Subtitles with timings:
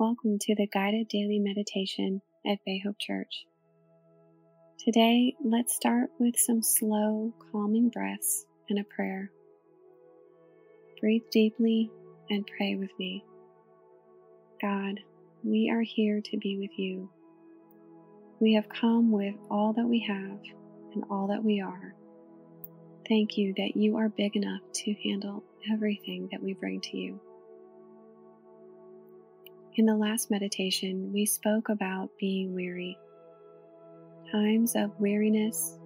[0.00, 3.44] Welcome to the guided daily meditation at Bay Hope Church.
[4.82, 9.30] Today, let's start with some slow, calming breaths and a prayer.
[11.02, 11.90] Breathe deeply
[12.30, 13.26] and pray with me.
[14.62, 15.00] God,
[15.44, 17.10] we are here to be with you.
[18.40, 20.40] We have come with all that we have
[20.94, 21.94] and all that we are.
[23.06, 27.20] Thank you that you are big enough to handle everything that we bring to you.
[29.80, 32.98] In the last meditation, we spoke about being weary.
[34.30, 35.78] Times of weariness,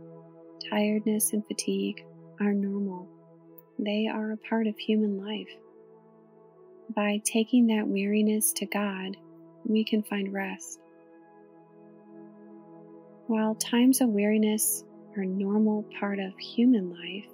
[0.68, 2.04] tiredness, and fatigue
[2.40, 3.08] are normal.
[3.78, 5.46] They are a part of human life.
[6.92, 9.16] By taking that weariness to God,
[9.64, 10.80] we can find rest.
[13.28, 14.82] While times of weariness
[15.16, 17.30] are normal part of human life,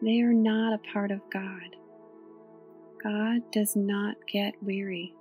[0.00, 1.76] they are not a part of God.
[3.02, 5.12] God does not get weary.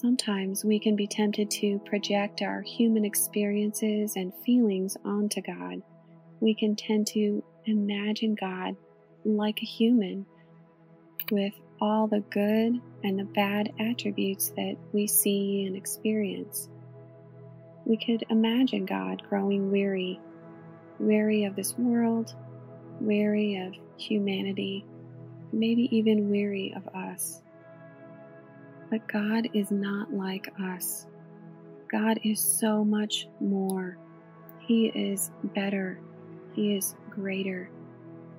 [0.00, 5.80] Sometimes we can be tempted to project our human experiences and feelings onto God.
[6.38, 8.76] We can tend to imagine God
[9.24, 10.26] like a human
[11.30, 16.68] with all the good and the bad attributes that we see and experience.
[17.86, 20.20] We could imagine God growing weary,
[20.98, 22.34] weary of this world,
[23.00, 24.84] weary of humanity,
[25.54, 27.40] maybe even weary of us.
[28.90, 31.06] But God is not like us.
[31.90, 33.96] God is so much more.
[34.60, 35.98] He is better.
[36.52, 37.70] He is greater.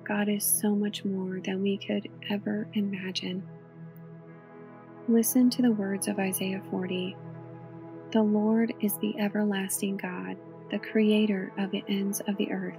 [0.04, 3.42] God is so much more than we could ever imagine.
[5.06, 7.16] Listen to the words of Isaiah 40.
[8.12, 10.36] The Lord is the everlasting God,
[10.70, 12.78] the creator of the ends of the earth.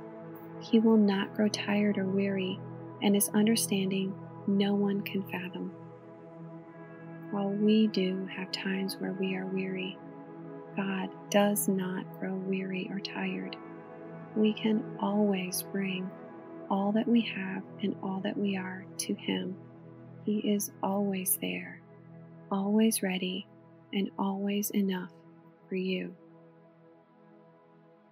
[0.59, 2.59] He will not grow tired or weary,
[3.01, 4.13] and his understanding
[4.47, 5.71] no one can fathom.
[7.31, 9.97] While we do have times where we are weary,
[10.75, 13.55] God does not grow weary or tired.
[14.35, 16.09] We can always bring
[16.69, 19.55] all that we have and all that we are to Him.
[20.25, 21.81] He is always there,
[22.51, 23.47] always ready,
[23.93, 25.11] and always enough
[25.67, 26.15] for you.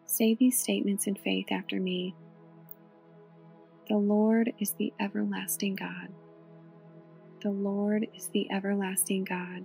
[0.06, 2.16] Say these statements in faith after me.
[3.90, 6.10] The Lord is the everlasting God.
[7.40, 9.64] The Lord is the everlasting God.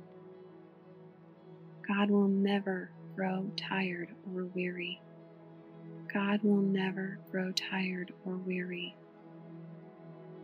[1.88, 5.00] God will never grow tired or weary.
[6.12, 8.94] God will never grow tired or weary.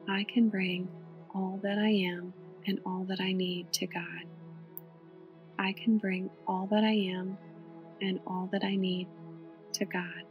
[0.09, 0.89] I can bring
[1.35, 2.33] all that I am
[2.67, 4.25] and all that I need to God.
[5.59, 7.37] I can bring all that I am
[8.01, 9.07] and all that I need
[9.75, 10.23] to God.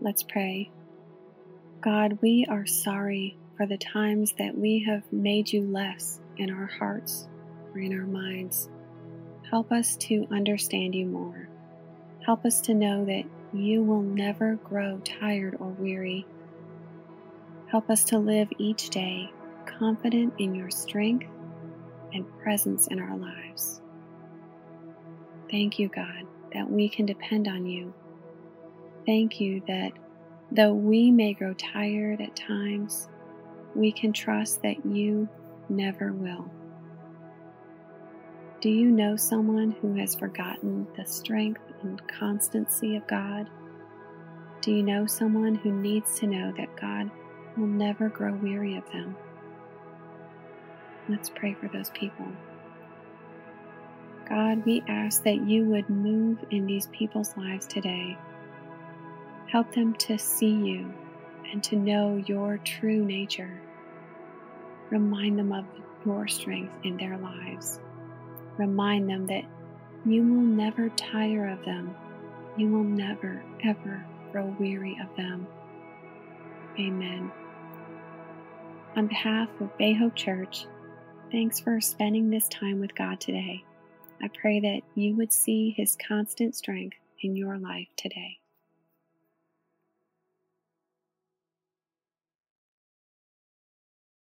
[0.00, 0.70] Let's pray.
[1.80, 6.66] God, we are sorry for the times that we have made you less in our
[6.66, 7.26] hearts
[7.74, 8.68] or in our minds.
[9.50, 11.48] Help us to understand you more.
[12.24, 16.26] Help us to know that you will never grow tired or weary.
[17.68, 19.30] Help us to live each day
[19.78, 21.26] confident in your strength
[22.12, 23.80] and presence in our lives.
[25.50, 27.92] Thank you, God, that we can depend on you.
[29.04, 29.92] Thank you that
[30.50, 33.08] though we may grow tired at times,
[33.76, 35.28] we can trust that you
[35.68, 36.50] never will.
[38.60, 43.50] Do you know someone who has forgotten the strength and constancy of God?
[44.62, 47.10] Do you know someone who needs to know that God
[47.56, 49.14] will never grow weary of them?
[51.08, 52.26] Let's pray for those people.
[54.28, 58.16] God, we ask that you would move in these people's lives today.
[59.46, 60.92] Help them to see you
[61.56, 63.58] and to know your true nature.
[64.90, 65.64] Remind them of
[66.04, 67.80] your strength in their lives.
[68.58, 69.44] Remind them that
[70.04, 71.96] you will never tire of them.
[72.58, 75.46] You will never, ever grow weary of them.
[76.78, 77.32] Amen.
[78.94, 80.66] On behalf of Bay Hope Church,
[81.32, 83.64] thanks for spending this time with God today.
[84.22, 88.40] I pray that you would see His constant strength in your life today.